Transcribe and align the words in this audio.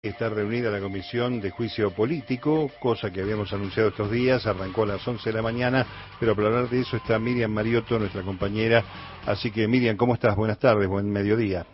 Está 0.00 0.28
reunida 0.28 0.70
la 0.70 0.78
Comisión 0.78 1.40
de 1.40 1.50
Juicio 1.50 1.90
Político, 1.90 2.70
cosa 2.78 3.10
que 3.10 3.20
habíamos 3.20 3.52
anunciado 3.52 3.88
estos 3.88 4.08
días, 4.12 4.46
arrancó 4.46 4.84
a 4.84 4.86
las 4.86 5.08
11 5.08 5.28
de 5.28 5.34
la 5.34 5.42
mañana, 5.42 5.84
pero 6.20 6.36
para 6.36 6.46
hablar 6.46 6.68
de 6.68 6.82
eso 6.82 6.98
está 6.98 7.18
Miriam 7.18 7.50
Mariotto, 7.50 7.98
nuestra 7.98 8.22
compañera. 8.22 8.84
Así 9.26 9.50
que 9.50 9.66
Miriam, 9.66 9.96
¿cómo 9.96 10.14
estás? 10.14 10.36
Buenas 10.36 10.60
tardes, 10.60 10.86
buen 10.86 11.10
mediodía. 11.10 11.66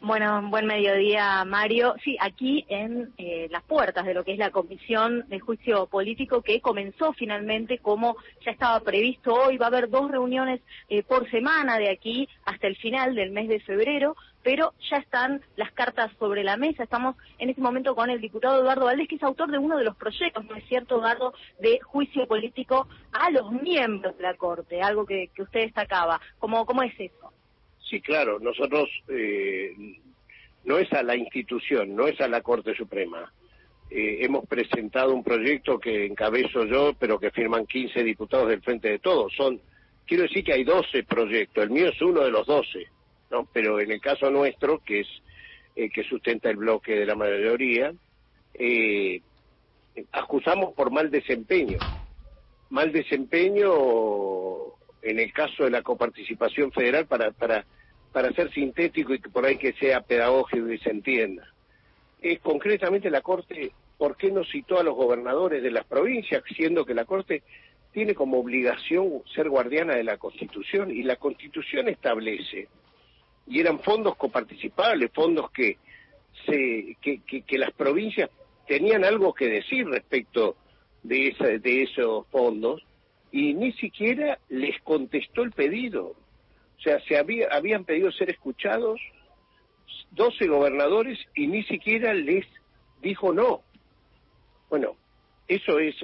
Bueno, 0.00 0.42
buen 0.50 0.66
mediodía, 0.66 1.44
Mario. 1.44 1.94
Sí, 2.02 2.16
aquí 2.18 2.66
en 2.68 3.12
eh, 3.16 3.46
las 3.52 3.62
puertas 3.62 4.04
de 4.04 4.14
lo 4.14 4.24
que 4.24 4.32
es 4.32 4.38
la 4.38 4.50
Comisión 4.50 5.28
de 5.28 5.38
Juicio 5.38 5.86
Político 5.86 6.42
que 6.42 6.60
comenzó 6.60 7.12
finalmente 7.12 7.78
como 7.78 8.16
ya 8.44 8.50
estaba 8.50 8.80
previsto 8.80 9.32
hoy. 9.32 9.58
Va 9.58 9.66
a 9.66 9.68
haber 9.68 9.88
dos 9.88 10.10
reuniones 10.10 10.60
eh, 10.88 11.04
por 11.04 11.30
semana 11.30 11.78
de 11.78 11.90
aquí 11.90 12.28
hasta 12.44 12.66
el 12.66 12.74
final 12.74 13.14
del 13.14 13.30
mes 13.30 13.46
de 13.48 13.60
febrero, 13.60 14.16
pero 14.42 14.72
ya 14.90 14.96
están 14.96 15.40
las 15.56 15.72
cartas 15.72 16.10
sobre 16.18 16.44
la 16.44 16.56
mesa. 16.56 16.82
Estamos 16.82 17.16
en 17.38 17.50
este 17.50 17.62
momento 17.62 17.94
con 17.94 18.10
el 18.10 18.20
diputado 18.20 18.60
Eduardo 18.60 18.86
Valdés, 18.86 19.08
que 19.08 19.16
es 19.16 19.22
autor 19.22 19.50
de 19.50 19.58
uno 19.58 19.76
de 19.76 19.84
los 19.84 19.96
proyectos, 19.96 20.44
¿no 20.44 20.56
es 20.56 20.64
cierto, 20.68 20.96
Eduardo, 20.96 21.34
de 21.60 21.80
juicio 21.80 22.26
político 22.26 22.88
a 23.12 23.30
los 23.30 23.50
miembros 23.52 24.16
de 24.16 24.22
la 24.22 24.34
Corte, 24.34 24.80
algo 24.80 25.06
que, 25.06 25.30
usted 25.38 25.60
destacaba. 25.60 26.20
¿Cómo, 26.38 26.64
¿Cómo 26.66 26.82
es 26.82 26.92
eso? 26.98 27.32
Sí, 27.88 28.00
claro, 28.00 28.38
nosotros 28.40 28.88
eh, 29.08 29.74
no 30.64 30.78
es 30.78 30.92
a 30.92 31.02
la 31.02 31.16
institución, 31.16 31.94
no 31.94 32.06
es 32.06 32.20
a 32.20 32.28
la 32.28 32.40
Corte 32.40 32.74
Suprema. 32.74 33.32
Eh, 33.90 34.24
hemos 34.24 34.46
presentado 34.46 35.14
un 35.14 35.22
proyecto 35.22 35.78
que 35.78 36.06
encabezo 36.06 36.64
yo, 36.64 36.94
pero 36.98 37.18
que 37.18 37.30
firman 37.30 37.66
15 37.66 38.02
diputados 38.02 38.48
del 38.48 38.62
Frente 38.62 38.88
de 38.88 38.98
Todos. 38.98 39.34
Son, 39.36 39.60
quiero 40.06 40.22
decir 40.22 40.42
que 40.44 40.54
hay 40.54 40.64
12 40.64 41.04
proyectos, 41.04 41.64
el 41.64 41.70
mío 41.70 41.88
es 41.88 42.00
uno 42.00 42.20
de 42.20 42.30
los 42.30 42.46
12, 42.46 42.86
¿no? 43.32 43.48
Pero 43.52 43.80
en 43.80 43.90
el 43.90 44.00
caso 44.00 44.30
nuestro, 44.30 44.78
que 44.78 45.00
es 45.00 45.08
eh, 45.74 45.90
que 45.90 46.04
sustenta 46.04 46.50
el 46.50 46.56
bloque 46.56 46.94
de 46.94 47.06
la 47.06 47.16
mayoría, 47.16 47.92
eh, 48.54 49.20
acusamos 50.12 50.74
por 50.74 50.92
mal 50.92 51.10
desempeño. 51.10 51.78
Mal 52.70 52.92
desempeño 52.92 53.72
en 55.02 55.18
el 55.18 55.32
caso 55.32 55.64
de 55.64 55.70
la 55.70 55.82
coparticipación 55.82 56.70
federal 56.70 57.06
para, 57.06 57.32
para 57.32 57.64
para 58.12 58.32
ser 58.32 58.52
sintético 58.52 59.14
y 59.14 59.18
que 59.18 59.30
por 59.30 59.44
ahí 59.44 59.56
que 59.56 59.72
sea 59.72 60.02
pedagógico 60.02 60.70
y 60.70 60.78
se 60.78 60.90
entienda. 60.90 61.48
Es 62.20 62.38
concretamente 62.40 63.10
la 63.10 63.22
Corte, 63.22 63.72
¿por 63.98 64.16
qué 64.16 64.30
no 64.30 64.44
citó 64.44 64.78
a 64.78 64.84
los 64.84 64.94
gobernadores 64.94 65.62
de 65.62 65.70
las 65.70 65.86
provincias, 65.86 66.42
siendo 66.54 66.84
que 66.84 66.94
la 66.94 67.04
Corte 67.04 67.42
tiene 67.92 68.14
como 68.14 68.38
obligación 68.38 69.22
ser 69.34 69.48
guardiana 69.48 69.96
de 69.96 70.04
la 70.04 70.18
Constitución 70.18 70.90
y 70.90 71.02
la 71.02 71.16
Constitución 71.16 71.88
establece, 71.88 72.68
y 73.46 73.60
eran 73.60 73.80
fondos 73.80 74.16
coparticipables, 74.16 75.10
fondos 75.12 75.50
que, 75.50 75.78
se, 76.46 76.96
que, 77.00 77.58
las 77.58 77.72
provincias 77.72 78.30
tenían 78.66 79.04
algo 79.04 79.34
que 79.34 79.48
decir 79.48 79.86
respecto 79.86 80.56
de, 81.02 81.28
esa, 81.28 81.46
de 81.46 81.82
esos 81.82 82.26
fondos, 82.28 82.82
y 83.30 83.54
ni 83.54 83.72
siquiera 83.72 84.38
les 84.48 84.80
contestó 84.82 85.42
el 85.42 85.52
pedido. 85.52 86.08
O 86.78 86.80
sea, 86.82 87.00
se 87.00 87.16
había, 87.16 87.48
habían 87.50 87.84
pedido 87.84 88.10
ser 88.12 88.30
escuchados 88.30 89.00
12 90.12 90.46
gobernadores 90.46 91.18
y 91.34 91.46
ni 91.46 91.62
siquiera 91.64 92.12
les 92.14 92.46
dijo 93.00 93.32
no. 93.32 93.62
Bueno, 94.68 94.96
eso 95.48 95.78
es, 95.78 95.96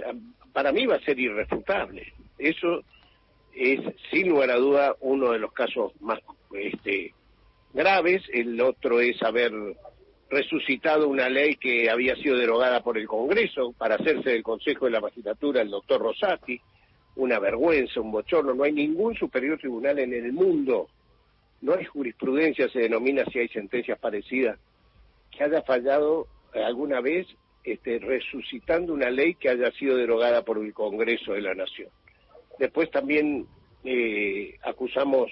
para 0.52 0.72
mí 0.72 0.86
va 0.86 0.96
a 0.96 1.04
ser 1.04 1.18
irrefutable. 1.18 2.12
Eso 2.38 2.82
es, 3.54 3.80
sin 4.10 4.28
lugar 4.28 4.50
a 4.50 4.56
duda, 4.56 4.94
uno 5.00 5.32
de 5.32 5.38
los 5.38 5.52
casos 5.52 5.92
más 6.00 6.20
este, 6.52 7.14
graves. 7.72 8.22
El 8.32 8.60
otro 8.60 9.00
es 9.00 9.22
haber 9.22 9.52
resucitado 10.30 11.08
una 11.08 11.28
ley 11.28 11.56
que 11.56 11.90
había 11.90 12.14
sido 12.16 12.36
derogada 12.36 12.82
por 12.82 12.98
el 12.98 13.06
Congreso 13.06 13.72
para 13.78 13.94
hacerse 13.94 14.30
del 14.30 14.42
Consejo 14.42 14.84
de 14.84 14.92
la 14.92 15.00
Magistratura 15.00 15.62
el 15.62 15.70
doctor 15.70 16.00
Rosati 16.00 16.60
una 17.18 17.38
vergüenza, 17.38 18.00
un 18.00 18.12
bochorno. 18.12 18.54
No 18.54 18.64
hay 18.64 18.72
ningún 18.72 19.14
superior 19.14 19.58
tribunal 19.58 19.98
en 19.98 20.14
el 20.14 20.32
mundo, 20.32 20.88
no 21.60 21.74
hay 21.74 21.84
jurisprudencia, 21.84 22.68
se 22.68 22.80
denomina 22.80 23.24
si 23.26 23.40
hay 23.40 23.48
sentencias 23.48 23.98
parecidas, 23.98 24.58
que 25.30 25.44
haya 25.44 25.62
fallado 25.62 26.28
alguna 26.54 27.00
vez 27.00 27.26
este, 27.64 27.98
resucitando 27.98 28.94
una 28.94 29.10
ley 29.10 29.34
que 29.34 29.50
haya 29.50 29.70
sido 29.72 29.96
derogada 29.96 30.42
por 30.42 30.58
el 30.58 30.72
Congreso 30.72 31.32
de 31.32 31.42
la 31.42 31.54
Nación. 31.54 31.90
Después 32.58 32.90
también 32.90 33.46
eh, 33.84 34.56
acusamos 34.62 35.30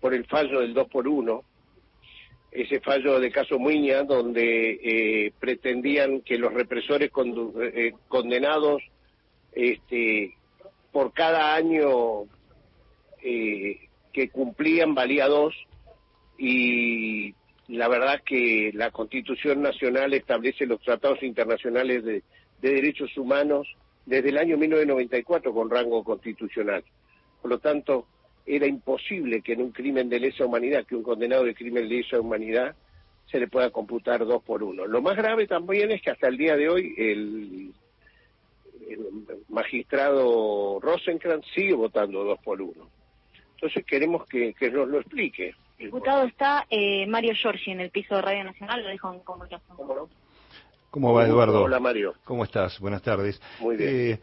por 0.00 0.14
el 0.14 0.26
fallo 0.26 0.60
del 0.60 0.74
2 0.74 0.88
por 0.88 1.08
1, 1.08 1.42
ese 2.54 2.78
fallo 2.80 3.18
de 3.18 3.32
caso 3.32 3.58
Muña, 3.58 4.04
donde 4.04 4.78
eh, 4.82 5.32
pretendían 5.40 6.20
que 6.20 6.38
los 6.38 6.54
represores 6.54 7.10
eh, 7.10 7.92
condenados 8.06 8.80
este, 9.52 10.36
por 10.92 11.12
cada 11.12 11.56
año 11.56 12.22
eh, 13.24 13.88
que 14.12 14.28
cumplían 14.28 14.94
valía 14.94 15.26
dos 15.26 15.52
y 16.38 17.34
la 17.66 17.88
verdad 17.88 18.22
que 18.24 18.70
la 18.72 18.92
Constitución 18.92 19.60
Nacional 19.60 20.14
establece 20.14 20.64
los 20.64 20.80
tratados 20.80 21.22
internacionales 21.24 22.04
de, 22.04 22.22
derechos 22.60 23.16
humanos 23.18 23.66
desde 24.06 24.30
el 24.30 24.38
año 24.38 24.56
1994 24.56 25.52
con 25.52 25.68
rango 25.68 26.02
constitucional. 26.04 26.82
Por 27.42 27.50
lo 27.50 27.58
tanto, 27.58 28.06
era 28.46 28.66
imposible 28.66 29.42
que 29.42 29.54
en 29.54 29.62
un 29.62 29.72
crimen 29.72 30.08
de 30.08 30.20
lesa 30.20 30.44
humanidad, 30.44 30.84
que 30.86 30.96
un 30.96 31.02
condenado 31.02 31.44
de 31.44 31.54
crimen 31.54 31.88
de 31.88 31.96
lesa 31.96 32.20
humanidad, 32.20 32.74
se 33.30 33.38
le 33.40 33.48
pueda 33.48 33.70
computar 33.70 34.24
dos 34.24 34.42
por 34.42 34.62
uno. 34.62 34.86
Lo 34.86 35.00
más 35.00 35.16
grave 35.16 35.46
también 35.46 35.90
es 35.90 36.02
que 36.02 36.10
hasta 36.10 36.28
el 36.28 36.36
día 36.36 36.56
de 36.56 36.68
hoy 36.68 36.94
el 36.98 37.72
el 38.88 39.24
magistrado 39.48 40.78
Rosenkrantz 40.80 41.46
sigue 41.54 41.74
votando 41.74 42.24
dos 42.24 42.38
por 42.40 42.60
uno. 42.60 42.88
Entonces 43.54 43.84
queremos 43.86 44.26
que, 44.26 44.54
nos 44.70 44.88
lo 44.88 45.00
explique. 45.00 45.54
Diputado, 45.78 46.24
está 46.24 46.66
eh, 46.70 47.06
Mario 47.06 47.34
Giorgi 47.34 47.72
en 47.72 47.80
el 47.80 47.90
piso 47.90 48.16
de 48.16 48.22
Radio 48.22 48.44
Nacional, 48.44 48.82
lo 48.82 48.88
dejo 48.88 49.12
en 49.12 49.20
comunicación. 49.20 49.76
¿Cómo, 49.76 50.08
¿Cómo 50.90 51.12
va, 51.12 51.26
Eduardo? 51.26 51.62
Hola, 51.62 51.80
Mario. 51.80 52.14
¿Cómo 52.24 52.44
estás? 52.44 52.78
Buenas 52.78 53.02
tardes. 53.02 53.40
Muy 53.60 53.76
bien. 53.76 53.90
Eh, 54.12 54.20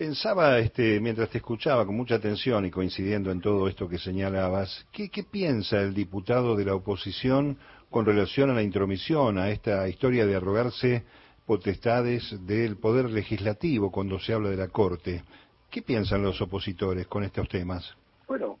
pensaba, 0.00 0.58
este, 0.60 0.98
mientras 0.98 1.28
te 1.28 1.36
escuchaba 1.36 1.84
con 1.84 1.94
mucha 1.94 2.14
atención 2.14 2.64
y 2.64 2.70
coincidiendo 2.70 3.30
en 3.30 3.42
todo 3.42 3.68
esto 3.68 3.86
que 3.86 3.98
señalabas, 3.98 4.86
¿qué, 4.90 5.10
¿qué 5.10 5.24
piensa 5.24 5.82
el 5.82 5.92
diputado 5.92 6.56
de 6.56 6.64
la 6.64 6.74
oposición 6.74 7.58
con 7.90 8.06
relación 8.06 8.48
a 8.48 8.54
la 8.54 8.62
intromisión, 8.62 9.36
a 9.36 9.50
esta 9.50 9.86
historia 9.86 10.24
de 10.24 10.36
arrogarse 10.36 11.04
potestades 11.44 12.34
del 12.46 12.78
Poder 12.78 13.10
Legislativo 13.10 13.92
cuando 13.92 14.18
se 14.18 14.32
habla 14.32 14.48
de 14.48 14.56
la 14.56 14.68
Corte. 14.68 15.22
¿Qué 15.70 15.82
piensan 15.82 16.22
los 16.22 16.40
opositores 16.40 17.06
con 17.06 17.22
estos 17.22 17.46
temas? 17.50 17.94
Bueno, 18.26 18.58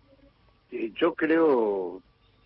eh, 0.70 0.92
yo 1.00 1.14
creo 1.14 2.02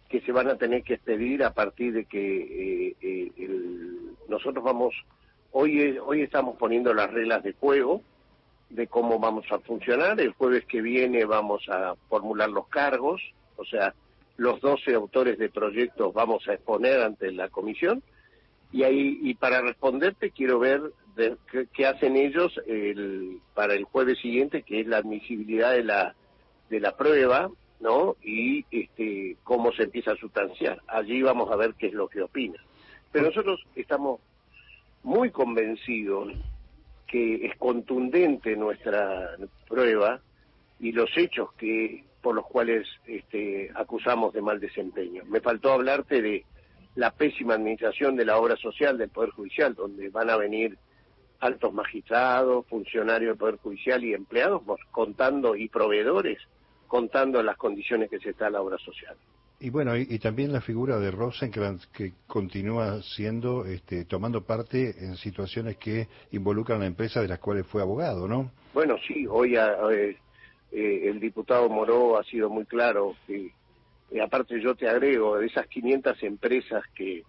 que 0.09 0.21
se 0.21 0.31
van 0.31 0.47
a 0.51 0.57
tener 0.57 0.85
que 0.85 0.95
expedir 0.95 1.43
a 1.43 1.53
partir 1.53 1.95
de 1.95 2.05
que 2.05 2.91
eh, 2.91 2.97
eh, 3.03 3.59
nosotros 4.29 4.63
vamos, 4.63 4.95
hoy, 5.51 5.99
hoy 5.99 6.23
estamos 6.23 6.57
poniendo 6.59 6.95
las 6.95 7.11
reglas 7.11 7.43
de 7.43 7.55
juego 7.55 8.01
de 8.75 8.89
cómo 8.89 9.19
vamos 9.19 9.47
a 9.51 9.59
funcionar. 9.61 10.21
El 10.21 10.33
jueves 10.33 10.65
que 10.67 10.83
viene 10.83 11.25
vamos 11.25 11.69
a 11.69 11.95
formular 12.09 12.51
los 12.51 12.67
cargos, 12.69 13.23
o 13.57 13.65
sea, 13.65 13.95
los 14.37 14.61
12 14.61 14.95
autores 14.95 15.39
de 15.39 15.49
proyectos 15.49 16.13
vamos 16.13 16.47
a 16.49 16.55
exponer 16.55 17.01
ante 17.01 17.31
la 17.31 17.49
comisión. 17.49 18.03
Y 18.73 18.83
ahí 18.83 19.21
y 19.23 19.35
para 19.35 19.61
responderte 19.61 20.33
quiero 20.33 20.59
ver 20.59 20.83
qué, 21.73 21.87
hacen 21.87 22.17
ellos 22.17 22.61
el, 22.67 23.39
para 23.55 23.75
el 23.75 23.85
jueves 23.85 24.19
siguiente 24.19 24.63
que 24.63 24.81
es 24.81 24.87
la 24.89 24.97
admisibilidad 24.97 25.73
de 25.73 25.85
la 25.85 26.17
de 26.69 26.81
la 26.81 26.97
prueba 26.97 27.49
no 27.79 28.17
y 28.25 28.65
este 28.73 29.37
cómo 29.45 29.71
se 29.73 29.85
empieza 29.85 30.13
a 30.13 30.17
sustanciar. 30.17 30.83
Allí 30.89 31.23
vamos 31.23 31.53
a 31.53 31.57
ver 31.57 31.75
qué 31.75 31.87
es 31.87 31.93
lo 31.93 32.09
que 32.09 32.23
opina. 32.23 32.59
Pero 33.13 33.27
nosotros 33.27 33.65
estamos 33.77 34.21
muy 35.05 35.31
convencidos 35.31 36.33
que 37.07 37.47
es 37.47 37.57
contundente 37.57 38.57
nuestra 38.57 39.37
prueba 39.69 40.21
y 40.81 40.93
los 40.93 41.11
hechos 41.17 41.53
que 41.55 42.05
por 42.21 42.35
los 42.35 42.47
cuales 42.47 42.89
este, 43.07 43.71
acusamos 43.75 44.33
de 44.33 44.41
mal 44.41 44.59
desempeño. 44.59 45.25
Me 45.27 45.41
faltó 45.41 45.73
hablarte 45.73 46.23
de 46.23 46.45
la 46.95 47.11
pésima 47.11 47.55
administración 47.55 48.17
de 48.17 48.25
la 48.25 48.39
obra 48.39 48.57
social 48.57 48.97
del 48.97 49.11
Poder 49.11 49.31
Judicial, 49.31 49.75
donde 49.75 50.09
van 50.09 50.31
a 50.31 50.37
venir 50.37 50.79
altos 51.41 51.75
magistrados, 51.75 52.67
funcionarios 52.67 53.33
del 53.33 53.39
Poder 53.39 53.57
Judicial 53.57 54.03
y 54.05 54.15
empleados 54.15 54.63
contando 54.91 55.55
y 55.55 55.69
proveedores 55.69 56.39
contando 56.87 57.43
las 57.43 57.57
condiciones 57.57 58.09
que 58.09 58.21
se 58.21 58.31
está 58.31 58.49
la 58.49 58.63
obra 58.63 58.79
social. 58.79 59.17
Y 59.65 59.71
bueno, 59.71 59.97
y, 59.97 60.19
también 60.19 60.53
la 60.53 60.61
figura 60.61 60.99
de 60.99 61.11
Rosenkrantz 61.11 61.87
que 61.87 62.13
continúa 62.27 63.01
siendo, 63.01 63.65
este, 63.65 64.05
tomando 64.05 64.45
parte 64.45 64.95
en 65.03 65.17
situaciones 65.17 65.79
que 65.79 66.07
involucran 66.33 66.77
a 66.77 66.81
la 66.81 66.87
empresa 66.87 67.23
de 67.23 67.29
las 67.29 67.39
cuales 67.39 67.67
fue 67.67 67.81
abogado, 67.81 68.29
¿no? 68.29 68.51
Bueno, 68.75 68.97
sí, 69.09 69.27
hoy 69.27 69.57
eh, 69.57 70.19
eh, 70.71 71.09
el 71.09 71.19
diputado 71.19 71.71
Moró 71.71 72.19
ha 72.19 72.25
sido 72.25 72.51
muy 72.51 72.67
claro 72.67 73.17
y 73.27 74.19
aparte 74.21 74.61
yo 74.61 74.75
te 74.75 74.87
agrego, 74.87 75.39
de 75.39 75.47
esas 75.47 75.67
500 75.69 76.23
empresas 76.25 76.83
que 76.95 77.23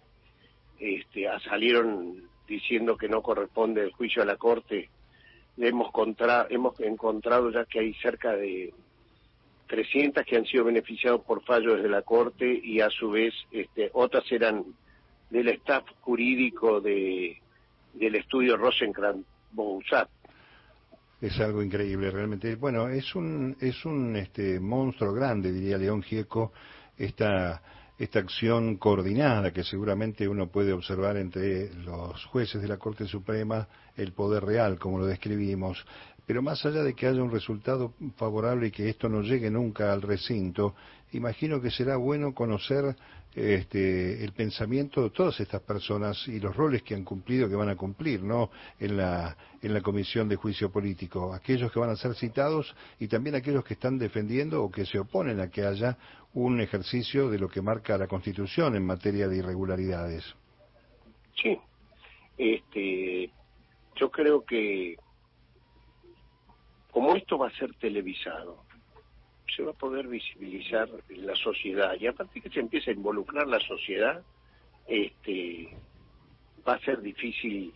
este, 0.78 1.24
salieron 1.42 2.22
diciendo 2.46 2.98
que 2.98 3.08
no 3.08 3.22
corresponde 3.22 3.82
el 3.82 3.92
juicio 3.92 4.20
a 4.20 4.26
la 4.26 4.36
Corte, 4.36 4.90
hemos, 5.56 5.90
contra, 5.90 6.46
hemos 6.50 6.78
encontrado 6.80 7.50
ya 7.50 7.64
que 7.64 7.78
hay 7.78 7.94
cerca 7.94 8.36
de 8.36 8.74
300 9.66 10.24
que 10.24 10.36
han 10.36 10.44
sido 10.44 10.64
beneficiados 10.64 11.22
por 11.22 11.42
fallos 11.42 11.82
de 11.82 11.88
la 11.88 12.02
Corte 12.02 12.60
y 12.62 12.80
a 12.80 12.90
su 12.90 13.10
vez 13.10 13.34
este, 13.50 13.90
otras 13.92 14.30
eran 14.30 14.64
del 15.30 15.48
staff 15.48 15.84
jurídico 16.00 16.80
de, 16.80 17.40
del 17.94 18.14
estudio 18.14 18.56
rosenkrantz 18.56 19.26
bouzat 19.52 20.08
Es 21.20 21.38
algo 21.40 21.62
increíble, 21.62 22.10
realmente. 22.10 22.54
Bueno, 22.56 22.88
es 22.88 23.14
un, 23.14 23.56
es 23.60 23.84
un 23.84 24.16
este, 24.16 24.60
monstruo 24.60 25.12
grande, 25.12 25.52
diría 25.52 25.78
León 25.78 26.02
Gieco, 26.02 26.52
esta 26.96 27.62
esta 27.98 28.18
acción 28.18 28.76
coordinada 28.76 29.52
que 29.52 29.64
seguramente 29.64 30.28
uno 30.28 30.48
puede 30.48 30.72
observar 30.72 31.16
entre 31.16 31.72
los 31.74 32.24
jueces 32.26 32.60
de 32.60 32.68
la 32.68 32.76
Corte 32.76 33.06
Suprema, 33.06 33.66
el 33.96 34.12
poder 34.12 34.44
real, 34.44 34.78
como 34.78 34.98
lo 34.98 35.06
describimos. 35.06 35.84
Pero 36.26 36.42
más 36.42 36.64
allá 36.66 36.82
de 36.82 36.94
que 36.94 37.06
haya 37.06 37.22
un 37.22 37.30
resultado 37.30 37.94
favorable 38.16 38.66
y 38.66 38.70
que 38.72 38.88
esto 38.88 39.08
no 39.08 39.22
llegue 39.22 39.48
nunca 39.48 39.92
al 39.92 40.02
recinto, 40.02 40.74
imagino 41.12 41.60
que 41.60 41.70
será 41.70 41.96
bueno 41.96 42.34
conocer 42.34 42.96
este, 43.36 44.24
el 44.24 44.32
pensamiento 44.32 45.02
de 45.02 45.10
todas 45.10 45.38
estas 45.40 45.60
personas 45.60 46.26
y 46.26 46.40
los 46.40 46.56
roles 46.56 46.82
que 46.82 46.94
han 46.94 47.04
cumplido, 47.04 47.48
que 47.48 47.54
van 47.54 47.68
a 47.68 47.76
cumplir, 47.76 48.22
¿no? 48.22 48.50
En 48.80 48.96
la, 48.96 49.36
comisión 49.82 50.28
de 50.28 50.36
juicio 50.36 50.72
político, 50.72 51.34
aquellos 51.34 51.70
que 51.70 51.78
van 51.78 51.90
a 51.90 51.96
ser 51.96 52.14
citados 52.14 52.74
y 52.98 53.08
también 53.08 53.36
aquellos 53.36 53.62
que 53.62 53.74
están 53.74 53.98
defendiendo 53.98 54.64
o 54.64 54.70
que 54.70 54.86
se 54.86 54.98
oponen 54.98 55.38
a 55.38 55.50
que 55.50 55.64
haya 55.64 55.98
un 56.32 56.60
ejercicio 56.60 57.28
de 57.28 57.38
lo 57.38 57.48
que 57.48 57.60
marca 57.60 57.98
la 57.98 58.06
Constitución 58.06 58.74
en 58.74 58.86
materia 58.86 59.28
de 59.28 59.36
irregularidades. 59.36 60.24
Sí, 61.40 61.58
este, 62.38 63.30
yo 63.96 64.10
creo 64.10 64.44
que 64.44 64.96
como 66.96 67.14
esto 67.14 67.36
va 67.36 67.48
a 67.48 67.58
ser 67.58 67.74
televisado, 67.74 68.64
se 69.54 69.62
va 69.62 69.72
a 69.72 69.74
poder 69.74 70.08
visibilizar 70.08 70.88
la 71.10 71.36
sociedad 71.36 71.92
y 72.00 72.06
a 72.06 72.14
partir 72.14 72.42
que 72.42 72.48
se 72.48 72.60
empiece 72.60 72.90
a 72.90 72.94
involucrar 72.94 73.46
la 73.46 73.60
sociedad, 73.60 74.22
este, 74.86 75.76
va 76.66 76.76
a 76.76 76.80
ser 76.80 77.02
difícil 77.02 77.74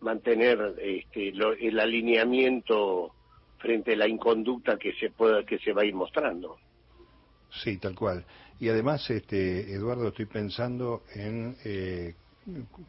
mantener 0.00 0.74
este, 0.82 1.28
el 1.28 1.78
alineamiento 1.78 3.14
frente 3.58 3.92
a 3.92 3.96
la 3.96 4.08
inconducta 4.08 4.76
que 4.76 4.92
se 4.94 5.10
pueda 5.10 5.46
que 5.46 5.60
se 5.60 5.72
va 5.72 5.82
a 5.82 5.84
ir 5.84 5.94
mostrando. 5.94 6.58
Sí, 7.62 7.76
tal 7.76 7.94
cual. 7.94 8.24
Y 8.58 8.70
además, 8.70 9.08
este, 9.08 9.72
Eduardo, 9.72 10.08
estoy 10.08 10.26
pensando 10.26 11.04
en 11.14 11.56
eh, 11.64 12.16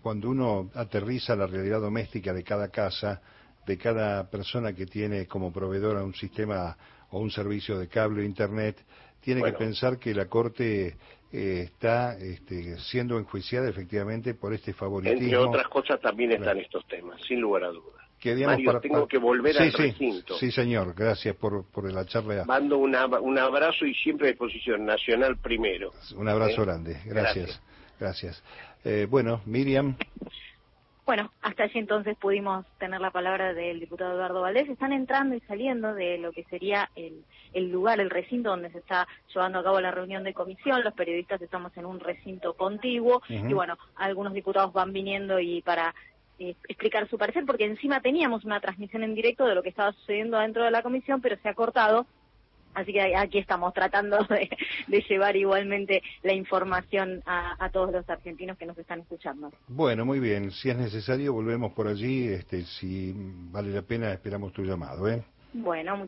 cuando 0.01 0.31
uno 0.31 0.71
aterriza 0.73 1.35
la 1.35 1.45
realidad 1.45 1.79
doméstica 1.79 2.33
de 2.33 2.43
cada 2.43 2.69
casa, 2.69 3.21
de 3.65 3.77
cada 3.77 4.29
persona 4.29 4.73
que 4.73 4.85
tiene 4.85 5.27
como 5.27 5.51
proveedora 5.51 6.03
un 6.03 6.13
sistema 6.13 6.77
o 7.11 7.19
un 7.19 7.31
servicio 7.31 7.77
de 7.77 7.87
cable 7.87 8.21
o 8.21 8.25
internet, 8.25 8.83
tiene 9.21 9.43
que 9.43 9.53
pensar 9.53 9.97
que 9.99 10.13
la 10.13 10.27
Corte 10.27 10.95
eh, 11.31 11.61
está 11.65 12.17
este, 12.17 12.77
siendo 12.79 13.19
enjuiciada 13.19 13.69
efectivamente 13.69 14.33
por 14.33 14.53
este 14.53 14.73
favoritismo. 14.73 15.23
Entre 15.23 15.37
otras 15.37 15.67
cosas 15.67 15.99
también 15.99 16.31
están 16.31 16.57
estos 16.57 16.85
temas, 16.87 17.21
sin 17.27 17.39
lugar 17.41 17.65
a 17.65 17.69
dudas. 17.69 17.99
Que, 18.19 18.35
Mario, 18.35 18.79
tengo 18.81 19.07
que 19.07 19.17
volver 19.17 19.55
sí, 19.55 19.63
al 19.63 19.71
sí, 19.71 19.77
recinto. 19.77 20.37
Sí, 20.37 20.51
señor, 20.51 20.93
gracias 20.93 21.35
por, 21.37 21.65
por 21.71 21.89
la 21.89 22.05
charla. 22.05 22.43
Mando 22.45 22.77
un 22.77 22.95
abrazo 23.37 23.85
y 23.85 23.93
siempre 23.93 24.27
a 24.27 24.31
disposición, 24.31 24.85
nacional 24.85 25.37
primero. 25.37 25.91
Un 26.17 26.27
abrazo 26.27 26.63
¿Eh? 26.63 26.65
grande, 26.65 27.01
gracias. 27.05 27.61
Gracias. 27.97 28.43
Eh, 28.83 29.07
bueno, 29.09 29.41
Miriam. 29.45 29.95
Bueno, 31.09 31.31
hasta 31.41 31.63
allí 31.63 31.79
entonces 31.79 32.15
pudimos 32.17 32.67
tener 32.77 33.01
la 33.01 33.09
palabra 33.09 33.51
del 33.55 33.79
diputado 33.79 34.13
Eduardo 34.13 34.41
Valdés. 34.41 34.69
Están 34.69 34.93
entrando 34.93 35.33
y 35.33 35.39
saliendo 35.39 35.95
de 35.95 36.19
lo 36.19 36.31
que 36.31 36.43
sería 36.43 36.91
el, 36.95 37.25
el, 37.51 37.71
lugar, 37.71 37.99
el 37.99 38.11
recinto 38.11 38.51
donde 38.51 38.69
se 38.69 38.77
está 38.77 39.07
llevando 39.33 39.57
a 39.57 39.63
cabo 39.63 39.81
la 39.81 39.89
reunión 39.89 40.23
de 40.23 40.35
comisión. 40.35 40.83
Los 40.83 40.93
periodistas 40.93 41.41
estamos 41.41 41.75
en 41.77 41.87
un 41.87 41.99
recinto 41.99 42.53
contiguo 42.53 43.23
y 43.27 43.51
bueno, 43.53 43.75
algunos 43.95 44.33
diputados 44.33 44.71
van 44.71 44.93
viniendo 44.93 45.39
y 45.39 45.63
para 45.63 45.95
eh, 46.37 46.53
explicar 46.67 47.09
su 47.09 47.17
parecer, 47.17 47.43
porque 47.43 47.65
encima 47.65 48.01
teníamos 48.01 48.45
una 48.45 48.59
transmisión 48.59 49.01
en 49.01 49.15
directo 49.15 49.47
de 49.47 49.55
lo 49.55 49.63
que 49.63 49.69
estaba 49.69 49.93
sucediendo 49.93 50.37
dentro 50.37 50.63
de 50.63 50.69
la 50.69 50.83
comisión, 50.83 51.21
pero 51.21 51.37
se 51.41 51.49
ha 51.49 51.55
cortado 51.55 52.05
Así 52.73 52.93
que 52.93 53.15
aquí 53.15 53.39
estamos 53.39 53.73
tratando 53.73 54.17
de, 54.87 55.01
llevar 55.09 55.35
igualmente 55.35 56.01
la 56.23 56.33
información 56.33 57.21
a, 57.25 57.69
todos 57.71 57.91
los 57.91 58.09
argentinos 58.09 58.57
que 58.57 58.65
nos 58.65 58.77
están 58.77 59.01
escuchando. 59.01 59.51
Bueno, 59.67 60.05
muy 60.05 60.19
bien. 60.19 60.51
Si 60.51 60.69
es 60.69 60.77
necesario, 60.77 61.33
volvemos 61.33 61.73
por 61.73 61.87
allí. 61.87 62.27
Este, 62.27 62.63
si 62.63 63.13
vale 63.15 63.69
la 63.69 63.81
pena, 63.81 64.11
esperamos 64.11 64.53
tu 64.53 64.63
llamado. 64.63 65.07
¿eh? 65.07 65.23
Bueno, 65.53 65.97
muchas 65.97 66.07